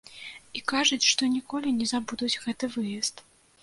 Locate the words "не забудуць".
1.83-2.35